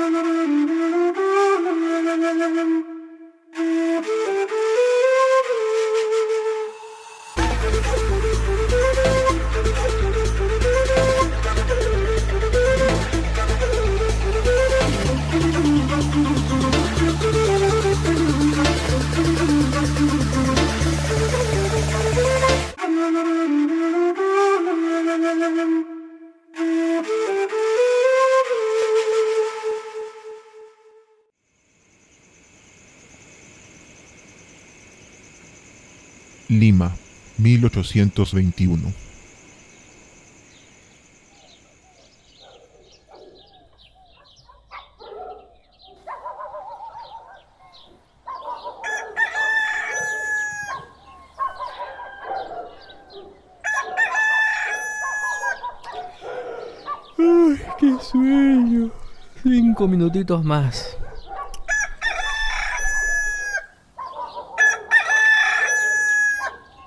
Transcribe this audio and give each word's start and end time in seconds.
Thank 0.00 0.70
you. 0.70 0.79
Lima, 36.60 36.94
1821. 37.38 38.92
Ay, 57.18 57.58
qué 57.78 57.96
sueño. 58.02 58.90
Cinco 59.42 59.88
minutitos 59.88 60.44
más. 60.44 60.99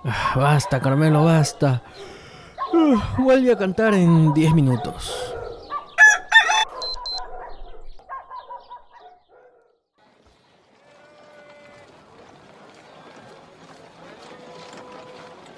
Ah, 0.06 0.34
basta, 0.36 0.80
Carmelo, 0.82 1.24
basta. 1.24 1.82
Ah, 2.74 3.16
vuelve 3.18 3.52
a 3.54 3.58
cantar 3.58 3.94
en 3.94 4.34
10 4.34 4.54
minutos. 4.54 5.34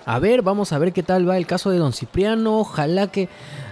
A 0.08 0.20
ver, 0.20 0.44
vamos 0.44 0.72
a 0.72 0.78
ver 0.78 0.94
qué 0.94 1.02
tal 1.02 1.28
va 1.28 1.38
el 1.38 1.48
caso 1.48 1.72
de 1.72 1.80
don 1.80 1.92
Cipriano. 1.92 2.59
Ojalá 2.59 3.08
que... 3.08 3.28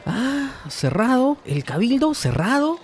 Ah, 0.08 0.50
cerrado. 0.68 1.38
El 1.46 1.64
cabildo 1.64 2.16
cerrado. 2.16 2.80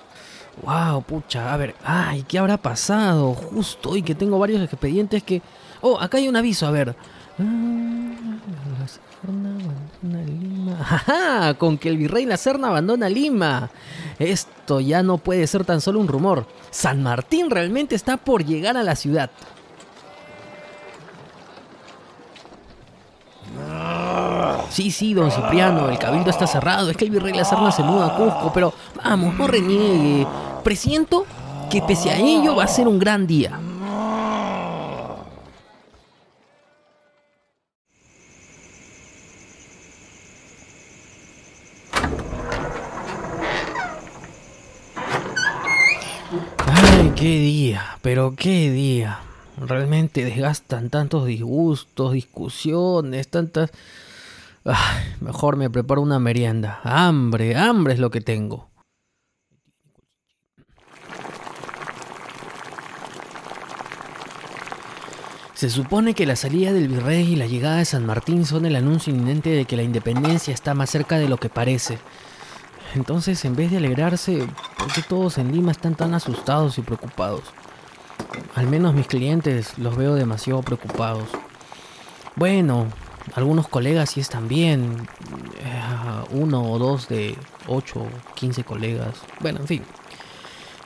Wow, 0.62 1.02
pucha. 1.02 1.52
A 1.52 1.58
ver, 1.58 1.76
ay, 1.84 2.24
¿qué 2.28 2.38
habrá 2.38 2.58
pasado? 2.58 3.34
Justo 3.34 3.90
hoy 3.90 4.04
que 4.04 4.14
tengo 4.14 4.38
varios 4.38 4.62
expedientes 4.62 5.24
que... 5.24 5.42
Oh, 5.82 6.00
acá 6.00 6.20
hay 6.20 6.28
un 6.28 6.36
aviso, 6.36 6.68
a 6.68 6.72
ver. 6.72 6.96
La 7.40 8.88
Serna 8.88 9.50
abandona 9.56 10.24
Lima. 10.26 10.78
¡Ajá! 10.82 11.54
Con 11.56 11.78
que 11.78 11.90
el 11.90 11.98
virrey 11.98 12.26
La 12.26 12.38
Serna 12.38 12.68
abandona 12.68 13.10
Lima. 13.10 13.70
Esto 14.18 14.80
ya 14.80 15.04
no 15.04 15.18
puede 15.18 15.48
ser 15.48 15.64
tan 15.64 15.80
solo 15.82 16.00
un 16.00 16.08
rumor. 16.08 16.46
San 16.70 17.02
Martín 17.02 17.50
realmente 17.50 17.96
está 17.96 18.18
por 18.18 18.44
llegar 18.44 18.78
a 18.78 18.84
la 18.84 18.96
ciudad. 18.96 19.32
Sí, 24.70 24.92
sí, 24.92 25.14
don 25.14 25.32
Cipriano, 25.32 25.90
el 25.90 25.98
cabildo 25.98 26.30
está 26.30 26.46
cerrado. 26.46 26.92
Es 26.92 26.98
que 26.98 27.06
el 27.06 27.12
virrey 27.12 27.34
La 27.34 27.46
Serna 27.46 27.72
se 27.72 27.84
muda 27.84 28.08
a 28.08 28.16
Cusco, 28.16 28.52
pero 28.54 28.74
vamos, 29.04 29.34
no 29.36 29.48
reniegue. 29.48 30.28
Presiento 30.64 31.26
que 31.70 31.82
pese 31.82 32.12
a 32.12 32.18
ello 32.18 32.56
va 32.56 32.66
a 32.66 32.68
ser 32.68 32.88
un 32.88 33.00
gran 33.00 33.26
día. 33.26 33.60
Ay, 46.68 47.09
qué 47.20 47.38
día, 47.40 47.98
pero 48.02 48.34
qué 48.36 48.72
día. 48.72 49.20
Realmente 49.58 50.24
desgastan 50.24 50.90
tantos 50.90 51.26
disgustos, 51.26 52.14
discusiones, 52.14 53.28
tantas... 53.28 53.72
Mejor 55.20 55.58
me 55.58 55.70
preparo 55.70 56.02
una 56.02 56.20
merienda. 56.20 56.80
Hambre, 56.84 57.58
hambre 57.58 57.94
es 57.94 58.00
lo 58.00 58.10
que 58.10 58.22
tengo. 58.22 58.70
Se 65.56 65.70
supone 65.70 66.14
que 66.14 66.26
la 66.26 66.38
salida 66.38 66.72
del 66.72 66.88
virrey 66.88 67.34
y 67.34 67.36
la 67.36 67.48
llegada 67.48 67.80
de 67.80 67.86
San 67.86 68.06
Martín 68.06 68.46
son 68.46 68.66
el 68.66 68.78
anuncio 68.78 69.14
inminente 69.14 69.50
de 69.50 69.66
que 69.66 69.76
la 69.76 69.84
independencia 69.84 70.54
está 70.54 70.74
más 70.74 70.90
cerca 70.90 71.18
de 71.18 71.28
lo 71.28 71.36
que 71.36 71.50
parece. 71.50 71.98
Entonces, 72.96 73.44
en 73.44 73.58
vez 73.58 73.72
de 73.72 73.78
alegrarse, 73.78 74.48
¿por 74.80 74.92
qué 74.92 75.02
todos 75.04 75.38
en 75.38 75.52
Lima 75.52 75.72
están 75.72 75.94
tan 75.96 76.16
asustados 76.16 76.78
y 76.78 76.82
preocupados? 76.82 77.44
Al 78.56 78.68
menos 78.68 78.96
mis 78.96 79.08
clientes 79.08 79.78
los 79.78 79.96
veo 79.96 80.16
demasiado 80.16 80.62
preocupados. 80.64 81.30
Bueno, 82.36 82.88
algunos 83.36 83.68
colegas 83.68 84.12
sí 84.12 84.22
están 84.22 84.48
bien. 84.48 85.08
Eh, 85.60 85.82
uno 86.32 86.64
o 86.64 86.80
dos 86.80 87.08
de 87.08 87.38
8 87.68 88.00
o 88.00 88.08
15 88.36 88.64
colegas. 88.64 89.16
Bueno, 89.40 89.60
en 89.60 89.68
fin. 89.68 89.84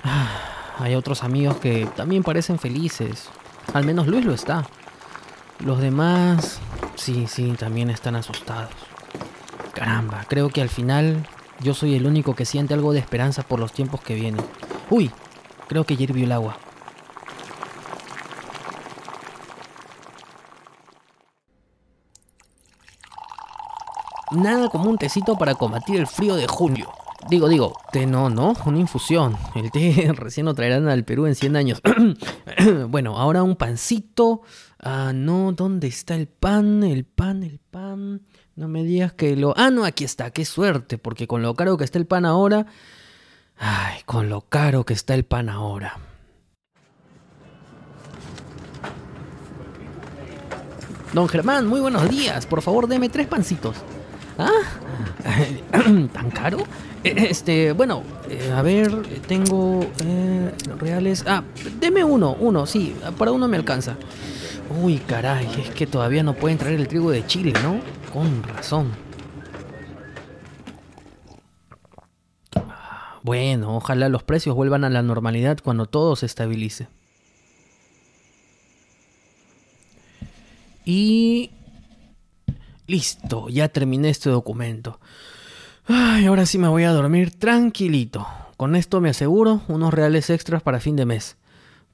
Ah, 0.04 0.28
Hay 0.80 0.96
otros 0.96 1.24
amigos 1.24 1.58
que 1.58 1.86
también 1.96 2.24
parecen 2.24 2.58
felices. 2.60 3.30
Al 3.74 3.86
menos 3.86 4.08
Luis 4.08 4.26
lo 4.26 4.34
está. 4.34 4.66
Los 5.60 5.80
demás, 5.80 6.60
sí, 6.96 7.28
sí, 7.28 7.54
también 7.58 7.90
están 7.90 8.16
asustados. 8.16 8.72
Caramba, 9.74 10.26
creo 10.28 10.50
que 10.50 10.62
al 10.62 10.70
final 10.70 11.28
yo 11.60 11.74
soy 11.74 11.96
el 11.96 12.06
único 12.06 12.36
que 12.36 12.46
siente 12.46 12.74
algo 12.74 12.94
de 12.94 13.00
esperanza 13.00 13.44
por 13.44 13.60
los 13.60 13.72
tiempos 13.72 14.02
que 14.02 14.16
vienen. 14.16 14.46
Uy, 14.90 15.12
creo 15.68 15.86
que 15.86 15.96
ya 15.96 16.04
hirvió 16.04 16.26
el 16.26 16.32
agua. 16.32 16.58
Nada 24.32 24.68
como 24.70 24.90
un 24.90 24.98
tecito 24.98 25.38
para 25.38 25.54
combatir 25.54 25.98
el 25.98 26.08
frío 26.08 26.36
de 26.36 26.48
junio. 26.48 26.92
Digo, 27.30 27.48
digo, 27.48 27.74
té 27.92 28.06
no, 28.06 28.30
no, 28.30 28.54
una 28.66 28.80
infusión. 28.80 29.38
El 29.56 29.72
té 29.72 30.12
recién 30.16 30.46
lo 30.46 30.54
traerán 30.54 30.88
al 30.88 31.04
Perú 31.04 31.26
en 31.26 31.36
100 31.36 31.56
años. 31.56 31.82
bueno, 32.90 33.18
ahora 33.18 33.44
un 33.44 33.56
pancito. 33.56 34.42
Ah, 34.80 35.12
no, 35.14 35.54
¿dónde 35.54 35.88
está 35.88 36.16
el 36.16 36.28
pan? 36.28 36.84
El 36.84 37.06
pan, 37.06 37.44
el 37.44 37.60
pan. 37.60 38.22
No 38.56 38.68
me 38.68 38.84
digas 38.84 39.14
que 39.14 39.36
lo... 39.36 39.54
Ah, 39.58 39.70
no, 39.70 39.86
aquí 39.86 40.04
está, 40.04 40.32
qué 40.32 40.46
suerte, 40.46 40.98
porque 40.98 41.28
con 41.28 41.42
lo 41.42 41.56
caro 41.56 41.78
que 41.78 41.86
está 41.86 41.98
el 41.98 42.06
pan 42.06 42.26
ahora... 42.26 42.66
Ay, 43.58 44.02
con 44.06 44.30
lo 44.30 44.42
caro 44.42 44.84
que 44.84 44.94
está 44.94 45.14
el 45.14 45.26
pan 45.26 45.48
ahora. 45.48 45.98
Don 51.14 51.30
Germán, 51.30 51.68
muy 51.68 51.80
buenos 51.80 52.10
días. 52.10 52.46
Por 52.46 52.62
favor, 52.62 52.88
deme 52.88 53.08
tres 53.08 53.28
pancitos. 53.28 53.78
¿Ah? 54.38 54.50
¿Tan 56.14 56.32
caro? 56.32 56.60
Eh, 57.04 57.28
Este, 57.30 57.72
bueno, 57.74 58.04
eh, 58.30 58.52
a 58.56 58.62
ver, 58.62 58.92
eh, 59.10 59.22
tengo 59.28 59.82
eh, 60.04 60.52
reales. 60.80 61.24
Ah, 61.28 61.44
deme 61.80 62.04
uno, 62.04 62.36
uno, 62.40 62.66
sí, 62.66 62.96
para 63.18 63.32
uno 63.32 63.48
me 63.48 63.58
alcanza. 63.58 63.98
Uy, 64.82 64.98
caray, 65.00 65.48
es 65.60 65.70
que 65.72 65.86
todavía 65.88 66.24
no 66.24 66.34
pueden 66.36 66.58
traer 66.58 66.80
el 66.80 66.88
trigo 66.88 67.12
de 67.12 67.26
Chile, 67.26 67.54
¿no? 67.64 67.80
Con 68.12 68.44
razón. 68.44 68.92
Bueno, 73.24 73.78
ojalá 73.78 74.10
los 74.10 74.24
precios 74.24 74.56
vuelvan 74.56 74.84
a 74.84 74.90
la 74.90 75.02
normalidad 75.02 75.60
cuando 75.64 75.86
todo 75.86 76.16
se 76.16 76.26
estabilice. 76.26 76.88
Y... 80.86 81.52
Listo, 82.86 83.48
ya 83.48 83.70
terminé 83.70 84.10
este 84.10 84.30
documento. 84.30 85.00
Ahora 85.88 86.46
sí 86.46 86.58
me 86.58 86.70
voy 86.70 86.84
a 86.84 86.92
dormir 86.92 87.38
tranquilito. 87.38 88.26
Con 88.56 88.76
esto 88.76 89.02
me 89.02 89.10
aseguro 89.10 89.62
unos 89.68 89.94
reales 89.94 90.30
extras 90.30 90.62
para 90.62 90.80
fin 90.80 90.96
de 90.96 91.06
mes. 91.06 91.36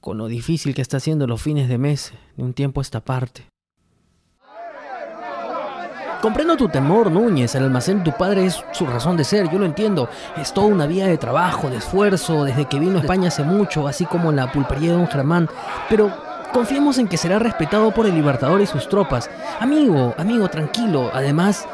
Con 0.00 0.18
lo 0.18 0.28
difícil 0.28 0.74
que 0.74 0.82
está 0.82 0.98
haciendo 0.98 1.26
los 1.26 1.42
fines 1.42 1.68
de 1.68 1.78
mes, 1.78 2.12
de 2.36 2.44
un 2.44 2.54
tiempo 2.54 2.80
a 2.80 2.82
esta 2.82 3.00
parte. 3.00 3.46
Comprendo 6.22 6.56
tu 6.56 6.68
temor, 6.68 7.10
Núñez. 7.10 7.54
El 7.54 7.64
almacén 7.64 7.98
de 7.98 8.10
tu 8.10 8.16
padre 8.16 8.46
es 8.46 8.62
su 8.72 8.86
razón 8.86 9.16
de 9.16 9.24
ser, 9.24 9.50
yo 9.50 9.58
lo 9.58 9.64
entiendo. 9.64 10.08
Es 10.36 10.54
toda 10.54 10.68
una 10.68 10.86
vía 10.86 11.06
de 11.06 11.18
trabajo, 11.18 11.68
de 11.68 11.78
esfuerzo, 11.78 12.44
desde 12.44 12.66
que 12.66 12.78
vino 12.78 12.98
a 12.98 13.00
España 13.00 13.28
hace 13.28 13.42
mucho, 13.42 13.88
así 13.88 14.04
como 14.04 14.30
la 14.30 14.52
pulpería 14.52 14.92
de 14.92 14.98
Don 14.98 15.08
Germán. 15.08 15.48
Pero 15.88 16.12
confiemos 16.52 16.98
en 16.98 17.08
que 17.08 17.16
será 17.16 17.38
respetado 17.38 17.90
por 17.90 18.06
el 18.06 18.14
Libertador 18.14 18.60
y 18.60 18.66
sus 18.66 18.88
tropas. 18.88 19.30
Amigo, 19.60 20.14
amigo, 20.18 20.48
tranquilo. 20.48 21.10
Además, 21.12 21.66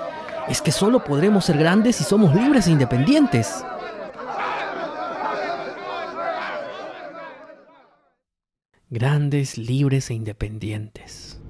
es 0.48 0.62
que 0.62 0.72
solo 0.72 1.04
podremos 1.04 1.44
ser 1.44 1.58
grandes 1.58 1.96
si 1.96 2.04
somos 2.04 2.34
libres 2.34 2.66
e 2.66 2.70
independientes. 2.70 3.64
grandes, 8.90 9.58
libres 9.58 10.10
e 10.10 10.14
independientes. 10.14 11.40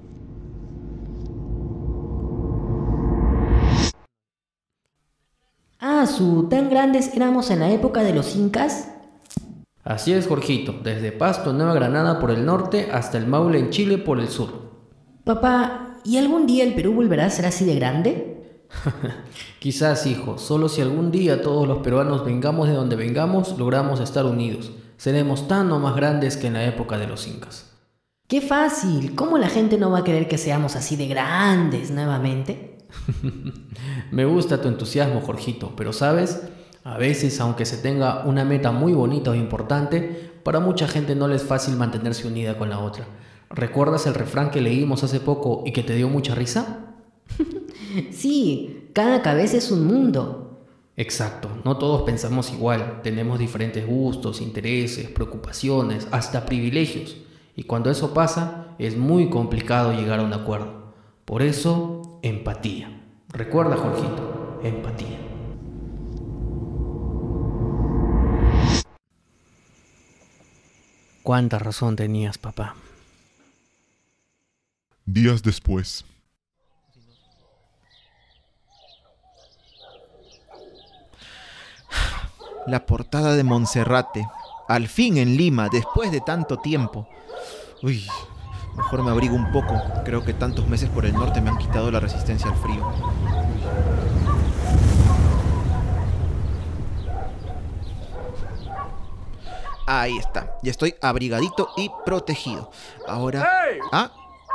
Ah, 5.78 6.06
su, 6.06 6.48
tan 6.48 6.70
grandes 6.70 7.14
éramos 7.14 7.50
en 7.50 7.60
la 7.60 7.70
época 7.70 8.02
de 8.02 8.14
los 8.14 8.34
incas. 8.34 8.90
Así 9.84 10.12
es, 10.12 10.26
Jorgito, 10.26 10.74
desde 10.82 11.12
Pasto, 11.12 11.52
Nueva 11.52 11.74
Granada 11.74 12.18
por 12.18 12.30
el 12.30 12.44
norte 12.44 12.88
hasta 12.90 13.18
el 13.18 13.26
Maule 13.26 13.58
en 13.58 13.70
Chile 13.70 13.98
por 13.98 14.18
el 14.18 14.28
sur. 14.28 14.72
Papá, 15.22 15.98
¿y 16.04 16.16
algún 16.16 16.46
día 16.46 16.64
el 16.64 16.74
Perú 16.74 16.94
volverá 16.94 17.26
a 17.26 17.30
ser 17.30 17.46
así 17.46 17.64
de 17.64 17.76
grande? 17.76 18.35
Quizás, 19.58 20.06
hijo, 20.06 20.38
solo 20.38 20.68
si 20.68 20.80
algún 20.80 21.10
día 21.10 21.42
todos 21.42 21.66
los 21.66 21.78
peruanos 21.78 22.24
vengamos 22.24 22.68
de 22.68 22.74
donde 22.74 22.96
vengamos, 22.96 23.58
logramos 23.58 24.00
estar 24.00 24.24
unidos. 24.26 24.72
Seremos 24.96 25.48
tan 25.48 25.70
o 25.72 25.78
más 25.78 25.94
grandes 25.94 26.36
que 26.36 26.46
en 26.46 26.54
la 26.54 26.64
época 26.64 26.98
de 26.98 27.06
los 27.06 27.26
incas. 27.26 27.72
¡Qué 28.28 28.40
fácil! 28.40 29.14
¿Cómo 29.14 29.38
la 29.38 29.48
gente 29.48 29.78
no 29.78 29.90
va 29.90 29.98
a 29.98 30.04
querer 30.04 30.26
que 30.26 30.38
seamos 30.38 30.74
así 30.74 30.96
de 30.96 31.06
grandes 31.06 31.90
nuevamente? 31.90 32.78
Me 34.10 34.24
gusta 34.24 34.60
tu 34.60 34.68
entusiasmo, 34.68 35.20
Jorgito, 35.20 35.74
pero 35.76 35.92
sabes, 35.92 36.42
a 36.82 36.98
veces, 36.98 37.40
aunque 37.40 37.66
se 37.66 37.78
tenga 37.78 38.24
una 38.24 38.44
meta 38.44 38.72
muy 38.72 38.94
bonita 38.94 39.30
o 39.30 39.34
importante, 39.34 40.32
para 40.42 40.60
mucha 40.60 40.88
gente 40.88 41.14
no 41.14 41.28
le 41.28 41.36
es 41.36 41.42
fácil 41.42 41.76
mantenerse 41.76 42.26
unida 42.26 42.56
con 42.56 42.70
la 42.70 42.78
otra. 42.78 43.06
¿Recuerdas 43.50 44.06
el 44.06 44.14
refrán 44.14 44.50
que 44.50 44.60
leímos 44.60 45.04
hace 45.04 45.20
poco 45.20 45.62
y 45.66 45.72
que 45.72 45.82
te 45.82 45.94
dio 45.94 46.08
mucha 46.08 46.34
risa? 46.34 46.95
Sí, 48.10 48.88
cada 48.92 49.22
cabeza 49.22 49.56
es 49.56 49.70
un 49.70 49.86
mundo. 49.86 50.42
Exacto, 50.96 51.50
no 51.64 51.76
todos 51.76 52.02
pensamos 52.02 52.52
igual, 52.52 53.00
tenemos 53.02 53.38
diferentes 53.38 53.86
gustos, 53.86 54.40
intereses, 54.40 55.08
preocupaciones, 55.08 56.08
hasta 56.10 56.46
privilegios. 56.46 57.16
Y 57.54 57.64
cuando 57.64 57.90
eso 57.90 58.14
pasa, 58.14 58.68
es 58.78 58.96
muy 58.96 59.28
complicado 59.28 59.92
llegar 59.92 60.20
a 60.20 60.22
un 60.22 60.32
acuerdo. 60.32 60.94
Por 61.26 61.42
eso, 61.42 62.18
empatía. 62.22 63.02
Recuerda, 63.28 63.76
Jorgito, 63.76 64.60
empatía. 64.62 65.18
Cuánta 71.22 71.58
razón 71.58 71.96
tenías, 71.96 72.38
papá. 72.38 72.76
Días 75.04 75.42
después. 75.42 76.04
La 82.66 82.84
portada 82.84 83.34
de 83.34 83.44
Monserrate. 83.44 84.28
Al 84.68 84.88
fin 84.88 85.18
en 85.18 85.36
Lima, 85.36 85.68
después 85.70 86.10
de 86.10 86.20
tanto 86.20 86.58
tiempo. 86.58 87.06
Uy, 87.82 88.04
mejor 88.76 89.04
me 89.04 89.12
abrigo 89.12 89.36
un 89.36 89.52
poco. 89.52 89.80
Creo 90.04 90.24
que 90.24 90.34
tantos 90.34 90.66
meses 90.66 90.90
por 90.90 91.06
el 91.06 91.12
norte 91.12 91.40
me 91.40 91.50
han 91.50 91.58
quitado 91.58 91.90
la 91.92 92.00
resistencia 92.00 92.50
al 92.50 92.56
frío. 92.56 92.84
Ahí 99.86 100.18
está. 100.18 100.58
Ya 100.64 100.72
estoy 100.72 100.96
abrigadito 101.00 101.70
y 101.76 101.88
protegido. 102.04 102.72
Ahora. 103.06 103.48
Ah, 103.92 104.10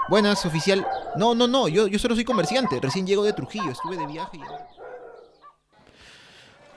buenas, 0.09 0.45
oficial. 0.45 0.85
No, 1.15 1.33
no, 1.33 1.47
no. 1.47 1.69
Yo, 1.69 1.87
yo 1.87 1.97
solo 1.97 2.15
soy 2.15 2.25
comerciante. 2.25 2.81
Recién 2.81 3.07
llego 3.07 3.23
de 3.23 3.31
Trujillo. 3.31 3.71
Estuve 3.71 3.95
de 3.95 4.07
viaje 4.07 4.37
y. 4.37 4.80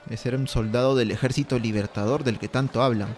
Ese 0.09 0.29
era 0.29 0.37
un 0.37 0.47
soldado 0.47 0.95
del 0.95 1.11
ejército 1.11 1.57
libertador 1.59 2.23
del 2.23 2.39
que 2.39 2.47
tanto 2.47 2.81
hablan. 2.83 3.15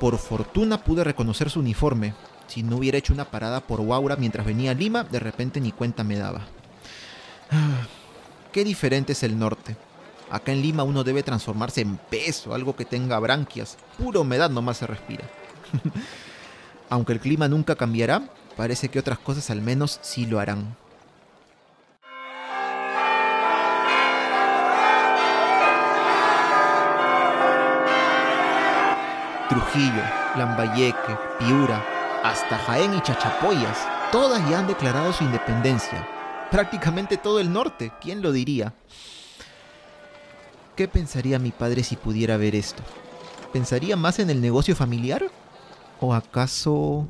Por 0.00 0.18
fortuna 0.18 0.82
pude 0.82 1.04
reconocer 1.04 1.50
su 1.50 1.60
uniforme. 1.60 2.14
Si 2.46 2.62
no 2.62 2.76
hubiera 2.76 2.98
hecho 2.98 3.12
una 3.12 3.26
parada 3.26 3.60
por 3.60 3.80
Huaura 3.80 4.16
mientras 4.16 4.46
venía 4.46 4.72
a 4.72 4.74
Lima, 4.74 5.04
de 5.04 5.18
repente 5.18 5.60
ni 5.60 5.72
cuenta 5.72 6.04
me 6.04 6.18
daba. 6.18 6.42
Ah, 7.50 7.86
qué 8.52 8.64
diferente 8.64 9.12
es 9.12 9.22
el 9.22 9.38
norte. 9.38 9.76
Acá 10.30 10.52
en 10.52 10.62
Lima 10.62 10.82
uno 10.82 11.04
debe 11.04 11.22
transformarse 11.22 11.82
en 11.82 11.96
peso, 11.96 12.54
algo 12.54 12.74
que 12.74 12.84
tenga 12.84 13.18
branquias. 13.18 13.76
Pura 13.98 14.20
humedad 14.20 14.50
nomás 14.50 14.78
se 14.78 14.86
respira. 14.86 15.24
Aunque 16.90 17.12
el 17.12 17.20
clima 17.20 17.48
nunca 17.48 17.76
cambiará, 17.76 18.28
parece 18.56 18.88
que 18.88 18.98
otras 18.98 19.18
cosas 19.18 19.50
al 19.50 19.60
menos 19.60 19.98
sí 20.02 20.26
lo 20.26 20.40
harán. 20.40 20.76
Trujillo, 29.54 30.02
Lambayeque, 30.36 31.16
Piura, 31.38 31.80
hasta 32.24 32.58
Jaén 32.58 32.92
y 32.92 33.00
Chachapoyas, 33.02 33.86
todas 34.10 34.42
ya 34.50 34.58
han 34.58 34.66
declarado 34.66 35.12
su 35.12 35.22
independencia. 35.22 36.04
Prácticamente 36.50 37.16
todo 37.18 37.38
el 37.38 37.52
norte, 37.52 37.92
¿quién 38.00 38.20
lo 38.20 38.32
diría? 38.32 38.74
¿Qué 40.74 40.88
pensaría 40.88 41.38
mi 41.38 41.52
padre 41.52 41.84
si 41.84 41.94
pudiera 41.94 42.36
ver 42.36 42.56
esto? 42.56 42.82
¿Pensaría 43.52 43.94
más 43.94 44.18
en 44.18 44.28
el 44.28 44.40
negocio 44.40 44.74
familiar? 44.74 45.22
¿O 46.00 46.14
acaso... 46.14 47.06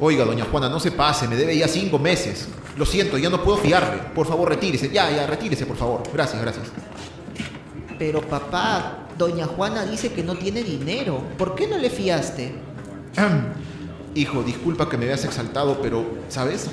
Oiga, 0.00 0.24
doña 0.24 0.44
Juana, 0.44 0.68
no 0.68 0.80
se 0.80 0.90
pase, 0.90 1.28
me 1.28 1.36
debe 1.36 1.56
ya 1.56 1.68
cinco 1.68 1.98
meses. 1.98 2.48
Lo 2.76 2.84
siento, 2.84 3.16
ya 3.16 3.30
no 3.30 3.42
puedo 3.42 3.58
fiarle. 3.58 4.02
Por 4.14 4.26
favor, 4.26 4.48
retírese. 4.48 4.90
Ya, 4.90 5.10
ya, 5.10 5.26
retírese, 5.26 5.66
por 5.66 5.76
favor. 5.76 6.02
Gracias, 6.12 6.42
gracias. 6.42 6.66
Pero 7.98 8.20
papá, 8.20 9.06
doña 9.16 9.46
Juana 9.46 9.84
dice 9.84 10.12
que 10.12 10.24
no 10.24 10.34
tiene 10.34 10.64
dinero. 10.64 11.22
¿Por 11.38 11.54
qué 11.54 11.68
no 11.68 11.78
le 11.78 11.90
fiaste? 11.90 12.52
Hijo, 14.16 14.42
disculpa 14.42 14.88
que 14.88 14.96
me 14.96 15.06
veas 15.06 15.24
exaltado, 15.24 15.80
pero, 15.80 16.04
¿sabes? 16.28 16.68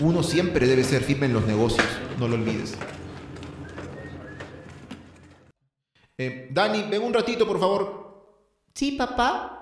Uno 0.00 0.22
siempre 0.22 0.66
debe 0.66 0.84
ser 0.84 1.02
firme 1.02 1.26
en 1.26 1.32
los 1.32 1.46
negocios, 1.46 1.86
no 2.18 2.28
lo 2.28 2.34
olvides. 2.34 2.74
Eh, 6.18 6.48
Dani, 6.52 6.84
ven 6.90 7.02
un 7.02 7.14
ratito, 7.14 7.46
por 7.46 7.58
favor. 7.58 8.44
Sí, 8.74 8.92
papá. 8.92 9.56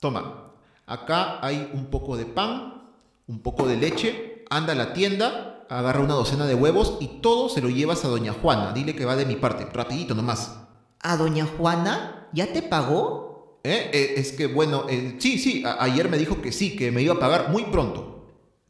Toma, 0.00 0.43
acá 0.86 1.38
hay 1.44 1.70
un 1.72 1.86
poco 1.86 2.16
de 2.16 2.26
pan, 2.26 2.82
un 3.26 3.40
poco 3.40 3.66
de 3.66 3.76
leche, 3.76 4.44
anda 4.50 4.72
a 4.72 4.76
la 4.76 4.92
tienda, 4.92 5.64
agarra 5.68 6.00
una 6.00 6.14
docena 6.14 6.46
de 6.46 6.54
huevos 6.54 6.98
y 7.00 7.20
todo 7.20 7.48
se 7.48 7.60
lo 7.60 7.68
llevas 7.68 8.04
a 8.04 8.08
doña 8.08 8.32
Juana. 8.32 8.72
Dile 8.72 8.94
que 8.94 9.04
va 9.04 9.16
de 9.16 9.26
mi 9.26 9.36
parte, 9.36 9.66
rapidito 9.72 10.14
nomás. 10.14 10.56
¿A 11.00 11.16
doña 11.16 11.46
Juana? 11.46 12.28
¿Ya 12.32 12.52
te 12.52 12.62
pagó? 12.62 13.60
¿Eh? 13.64 13.90
Eh, 13.92 14.14
es 14.16 14.32
que, 14.32 14.46
bueno, 14.46 14.86
eh, 14.88 15.16
sí, 15.18 15.38
sí, 15.38 15.64
ayer 15.78 16.08
me 16.08 16.18
dijo 16.18 16.42
que 16.42 16.52
sí, 16.52 16.76
que 16.76 16.90
me 16.90 17.02
iba 17.02 17.14
a 17.14 17.18
pagar 17.18 17.50
muy 17.50 17.64
pronto. 17.64 18.26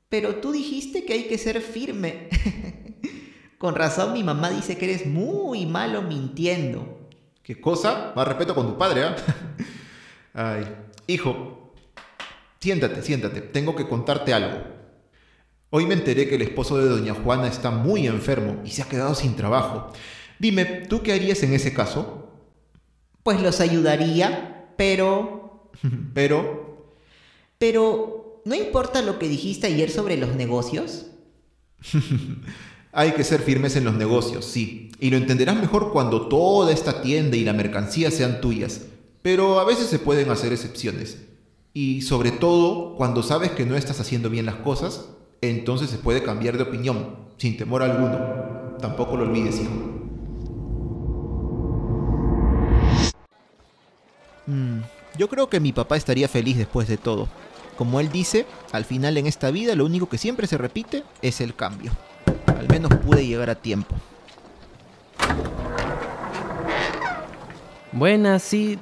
Pero 0.08 0.36
tú 0.36 0.52
dijiste 0.52 1.04
que 1.04 1.14
hay 1.14 1.24
que 1.24 1.38
ser 1.38 1.60
firme. 1.60 2.28
con 3.58 3.74
razón 3.74 4.12
mi 4.12 4.22
mamá 4.22 4.50
dice 4.50 4.76
que 4.76 4.84
eres 4.84 5.06
muy 5.06 5.66
malo 5.66 6.02
mintiendo. 6.02 7.08
¿Qué 7.42 7.60
cosa? 7.60 8.12
Más 8.14 8.28
respeto 8.28 8.54
con 8.54 8.66
tu 8.66 8.78
padre, 8.78 9.04
¿ah? 9.04 9.16
Ay, 10.34 10.76
hijo, 11.06 11.63
siéntate, 12.64 13.02
siéntate, 13.02 13.42
tengo 13.42 13.76
que 13.76 13.86
contarte 13.86 14.32
algo. 14.32 14.56
Hoy 15.68 15.84
me 15.84 15.92
enteré 15.92 16.26
que 16.26 16.36
el 16.36 16.40
esposo 16.40 16.78
de 16.78 16.88
doña 16.88 17.12
Juana 17.12 17.46
está 17.46 17.70
muy 17.70 18.06
enfermo 18.06 18.62
y 18.64 18.70
se 18.70 18.80
ha 18.80 18.88
quedado 18.88 19.14
sin 19.14 19.36
trabajo. 19.36 19.92
Dime, 20.38 20.64
¿tú 20.64 21.02
qué 21.02 21.12
harías 21.12 21.42
en 21.42 21.52
ese 21.52 21.74
caso? 21.74 22.32
Pues 23.22 23.42
los 23.42 23.60
ayudaría, 23.60 24.70
pero... 24.78 25.70
pero... 26.14 26.94
Pero, 27.58 28.40
¿no 28.46 28.54
importa 28.54 29.02
lo 29.02 29.18
que 29.18 29.28
dijiste 29.28 29.66
ayer 29.66 29.90
sobre 29.90 30.16
los 30.16 30.34
negocios? 30.34 31.08
Hay 32.92 33.12
que 33.12 33.24
ser 33.24 33.42
firmes 33.42 33.76
en 33.76 33.84
los 33.84 33.94
negocios, 33.94 34.46
sí. 34.46 34.90
Y 35.00 35.10
lo 35.10 35.18
entenderás 35.18 35.56
mejor 35.56 35.92
cuando 35.92 36.28
toda 36.28 36.72
esta 36.72 37.02
tienda 37.02 37.36
y 37.36 37.44
la 37.44 37.52
mercancía 37.52 38.10
sean 38.10 38.40
tuyas. 38.40 38.86
Pero 39.20 39.60
a 39.60 39.64
veces 39.64 39.88
se 39.88 39.98
pueden 39.98 40.30
hacer 40.30 40.52
excepciones. 40.54 41.18
Y 41.76 42.02
sobre 42.02 42.30
todo 42.30 42.94
cuando 42.94 43.24
sabes 43.24 43.50
que 43.50 43.66
no 43.66 43.74
estás 43.74 43.98
haciendo 43.98 44.30
bien 44.30 44.46
las 44.46 44.54
cosas, 44.54 45.08
entonces 45.40 45.90
se 45.90 45.98
puede 45.98 46.22
cambiar 46.22 46.56
de 46.56 46.62
opinión, 46.62 47.16
sin 47.36 47.56
temor 47.56 47.82
alguno. 47.82 48.76
Tampoco 48.78 49.16
lo 49.16 49.24
olvides, 49.24 49.60
hijo. 49.60 49.72
Mm, 54.46 54.82
yo 55.18 55.28
creo 55.28 55.50
que 55.50 55.58
mi 55.58 55.72
papá 55.72 55.96
estaría 55.96 56.28
feliz 56.28 56.56
después 56.56 56.86
de 56.86 56.96
todo. 56.96 57.28
Como 57.76 57.98
él 57.98 58.08
dice, 58.12 58.46
al 58.70 58.84
final 58.84 59.16
en 59.16 59.26
esta 59.26 59.50
vida 59.50 59.74
lo 59.74 59.84
único 59.84 60.08
que 60.08 60.16
siempre 60.16 60.46
se 60.46 60.56
repite 60.56 61.02
es 61.22 61.40
el 61.40 61.56
cambio. 61.56 61.90
Al 62.46 62.68
menos 62.68 62.94
pude 62.98 63.26
llegar 63.26 63.50
a 63.50 63.56
tiempo. 63.56 63.96
Buenas, 67.90 68.44
sí. 68.44 68.78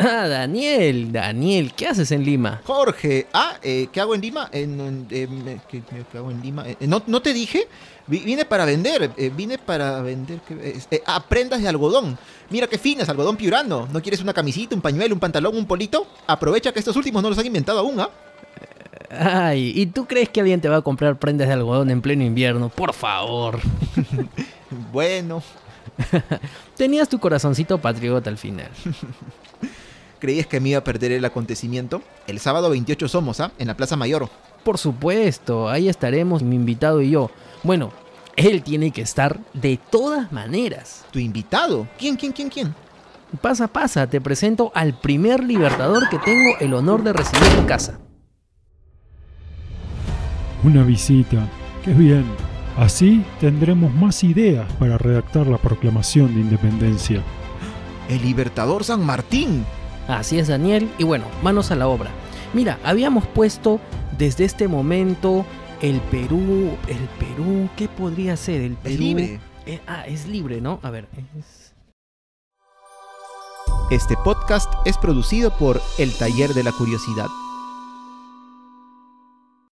Ah, 0.00 0.28
Daniel, 0.28 1.10
Daniel, 1.10 1.72
¿qué 1.74 1.88
haces 1.88 2.12
en 2.12 2.24
Lima? 2.24 2.60
Jorge, 2.64 3.26
ah, 3.32 3.56
eh, 3.62 3.88
¿qué 3.92 4.00
hago 4.00 4.14
en 4.14 4.20
Lima? 4.20 4.48
En- 4.52 4.80
en- 4.80 5.06
em, 5.10 5.58
¿qué, 5.68 5.82
qué 5.82 6.18
hago 6.18 6.30
en 6.30 6.40
Lima? 6.40 6.64
Eh, 6.68 6.76
¿no, 6.86 7.02
¿No 7.08 7.20
te 7.20 7.32
dije? 7.32 7.66
Vi- 8.06 8.20
Vine 8.20 8.44
para 8.44 8.64
vender, 8.64 9.10
eh, 9.16 9.30
vine 9.34 9.58
para 9.58 10.00
vender. 10.00 10.38
Eh, 10.50 11.02
ah, 11.06 11.24
prendas 11.28 11.60
de 11.60 11.68
algodón. 11.68 12.16
Mira 12.50 12.68
qué 12.68 12.78
finas, 12.78 13.08
algodón 13.08 13.36
piurano. 13.36 13.88
¿No 13.92 14.00
quieres 14.00 14.20
una 14.20 14.32
camisita, 14.32 14.74
un 14.76 14.80
pañuelo, 14.80 15.14
un 15.14 15.20
pantalón, 15.20 15.56
un 15.56 15.66
polito? 15.66 16.06
Aprovecha 16.28 16.72
que 16.72 16.78
estos 16.78 16.94
últimos 16.96 17.20
no 17.22 17.28
los 17.30 17.38
han 17.38 17.46
inventado 17.46 17.80
aún, 17.80 17.98
¿ah? 18.00 18.08
Ay, 19.10 19.72
¿y 19.74 19.86
tú 19.86 20.06
crees 20.06 20.28
que 20.28 20.40
alguien 20.40 20.60
te 20.60 20.68
va 20.68 20.76
a 20.76 20.82
comprar 20.82 21.18
prendas 21.18 21.48
de 21.48 21.54
algodón 21.54 21.90
en 21.90 22.00
pleno 22.02 22.22
invierno? 22.24 22.68
Por 22.68 22.92
favor. 22.94 23.58
Bueno, 24.92 25.42
Tenías 26.76 27.08
tu 27.08 27.18
corazoncito 27.18 27.78
patriota 27.78 28.28
al 28.30 28.36
final. 28.38 28.68
¿creías 30.18 30.46
que 30.46 30.60
me 30.60 30.70
iba 30.70 30.78
a 30.78 30.84
perder 30.84 31.12
el 31.12 31.24
acontecimiento? 31.24 32.02
El 32.26 32.38
sábado 32.40 32.70
28 32.70 33.08
somos, 33.08 33.40
¿ah? 33.40 33.52
En 33.58 33.68
la 33.68 33.76
Plaza 33.76 33.96
Mayor. 33.96 34.28
Por 34.64 34.78
supuesto, 34.78 35.68
ahí 35.68 35.88
estaremos 35.88 36.42
mi 36.42 36.56
invitado 36.56 37.00
y 37.00 37.10
yo. 37.10 37.30
Bueno, 37.62 37.92
él 38.36 38.62
tiene 38.62 38.90
que 38.90 39.02
estar 39.02 39.40
de 39.52 39.78
todas 39.90 40.30
maneras. 40.30 41.04
¿Tu 41.10 41.18
invitado? 41.18 41.88
¿Quién, 41.98 42.16
quién, 42.16 42.32
quién, 42.32 42.48
quién? 42.48 42.74
Pasa, 43.40 43.68
pasa, 43.68 44.06
te 44.06 44.20
presento 44.20 44.72
al 44.74 44.98
primer 44.98 45.44
libertador 45.44 46.08
que 46.08 46.18
tengo 46.18 46.56
el 46.60 46.72
honor 46.72 47.02
de 47.02 47.12
recibir 47.12 47.52
en 47.58 47.66
casa. 47.66 47.98
Una 50.64 50.82
visita. 50.82 51.46
Qué 51.84 51.92
bien. 51.92 52.24
Así 52.76 53.24
tendremos 53.40 53.92
más 53.92 54.22
ideas 54.22 54.72
para 54.74 54.98
redactar 54.98 55.46
la 55.46 55.58
proclamación 55.58 56.34
de 56.34 56.40
independencia. 56.40 57.22
El 58.08 58.22
Libertador 58.22 58.84
San 58.84 59.04
Martín. 59.04 59.64
Así 60.08 60.38
es, 60.38 60.48
Daniel. 60.48 60.90
Y 60.98 61.04
bueno, 61.04 61.26
manos 61.42 61.70
a 61.70 61.76
la 61.76 61.86
obra. 61.88 62.10
Mira, 62.54 62.78
habíamos 62.84 63.26
puesto 63.26 63.78
desde 64.16 64.44
este 64.44 64.66
momento 64.68 65.44
el 65.82 66.00
Perú. 66.00 66.70
El 66.88 66.98
Perú, 67.18 67.68
¿qué 67.76 67.88
podría 67.88 68.36
ser? 68.36 68.62
El 68.62 68.74
Perú. 68.74 68.94
Es 68.94 69.00
libre. 69.00 69.40
Eh, 69.66 69.80
ah, 69.86 70.06
es 70.06 70.26
libre, 70.26 70.60
¿no? 70.60 70.80
A 70.82 70.90
ver. 70.90 71.08
es- 71.38 71.74
Este 73.90 74.16
podcast 74.24 74.70
es 74.84 74.96
producido 74.98 75.50
por 75.56 75.80
El 75.98 76.12
Taller 76.14 76.52
de 76.54 76.62
la 76.64 76.72
Curiosidad. 76.72 77.26